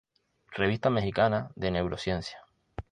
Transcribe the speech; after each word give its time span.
Revista 0.57 0.89
Mexicana 0.89 1.51
de 1.55 1.69
Neurociencia. 1.69 2.39